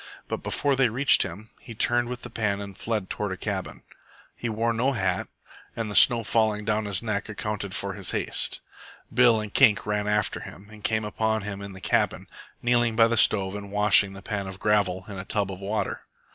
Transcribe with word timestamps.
But 0.27 0.41
before 0.41 0.75
they 0.75 0.89
reached 0.89 1.21
him, 1.21 1.51
he 1.59 1.75
turned 1.75 2.09
with 2.09 2.23
the 2.23 2.31
pan 2.31 2.59
and 2.59 2.75
fled 2.75 3.07
toward 3.07 3.31
a 3.31 3.37
cabin. 3.37 3.83
He 4.35 4.49
wore 4.49 4.73
no 4.73 4.93
hat, 4.93 5.27
and 5.75 5.91
the 5.91 5.95
snow 5.95 6.23
falling 6.23 6.65
down 6.65 6.85
his 6.85 7.03
neck 7.03 7.29
accounted 7.29 7.75
for 7.75 7.93
his 7.93 8.09
haste. 8.09 8.61
Bill 9.13 9.39
and 9.39 9.53
Kink 9.53 9.85
ran 9.85 10.07
after 10.07 10.39
him, 10.39 10.69
and 10.71 10.83
came 10.83 11.05
upon 11.05 11.43
him 11.43 11.61
in 11.61 11.73
the 11.73 11.81
cabin, 11.81 12.25
kneeling 12.63 12.95
by 12.95 13.05
the 13.07 13.15
stove 13.15 13.53
and 13.53 13.71
washing 13.71 14.13
the 14.13 14.23
pan 14.23 14.47
of 14.47 14.59
gravel 14.59 15.05
in 15.07 15.19
a 15.19 15.23
tub 15.23 15.51
of 15.51 15.61
water. 15.61 16.01